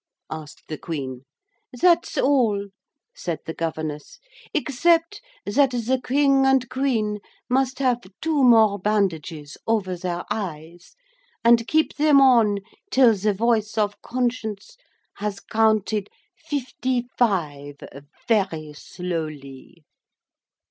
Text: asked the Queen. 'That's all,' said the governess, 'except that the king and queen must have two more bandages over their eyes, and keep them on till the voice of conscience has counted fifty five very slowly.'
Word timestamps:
asked 0.31 0.63
the 0.67 0.79
Queen. 0.79 1.25
'That's 1.79 2.17
all,' 2.17 2.69
said 3.13 3.37
the 3.45 3.53
governess, 3.53 4.17
'except 4.51 5.21
that 5.45 5.69
the 5.69 6.01
king 6.03 6.43
and 6.43 6.67
queen 6.71 7.19
must 7.47 7.77
have 7.77 8.01
two 8.19 8.43
more 8.43 8.79
bandages 8.79 9.57
over 9.67 9.95
their 9.95 10.25
eyes, 10.31 10.95
and 11.43 11.67
keep 11.67 11.97
them 11.97 12.19
on 12.19 12.57
till 12.89 13.13
the 13.15 13.31
voice 13.31 13.77
of 13.77 14.01
conscience 14.01 14.75
has 15.17 15.39
counted 15.39 16.09
fifty 16.35 17.05
five 17.15 17.75
very 18.27 18.73
slowly.' 18.73 19.83